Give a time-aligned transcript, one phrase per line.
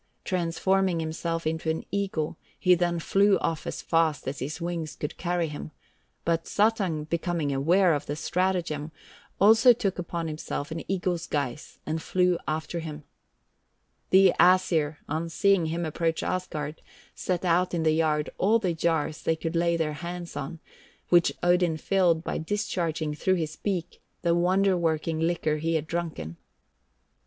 [0.23, 5.15] Transforming himself into an eagle, he then flew off as fast as his wings could
[5.15, 5.69] carry him,
[6.25, 8.91] but Suttung becoming aware of the stratagem,
[9.39, 13.03] also took upon himself an eagle's guise, and flew after him.
[14.09, 16.81] The Æsir, on seeing him approach Asgard,
[17.13, 20.59] set out in the yard all the jars they could lay their hands on,
[21.09, 26.37] which Odin filled by discharging through his beak the wonder working liquor he had drunken.